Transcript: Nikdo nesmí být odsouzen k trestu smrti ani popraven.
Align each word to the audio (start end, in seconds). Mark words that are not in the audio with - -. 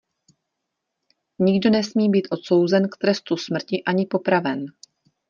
Nikdo 1.39 1.69
nesmí 1.69 2.09
být 2.09 2.27
odsouzen 2.31 2.89
k 2.89 2.97
trestu 2.97 3.37
smrti 3.37 3.83
ani 3.83 4.05
popraven. 4.05 4.65